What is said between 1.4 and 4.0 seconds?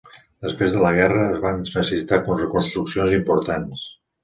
van necessitar reconstruccions importants.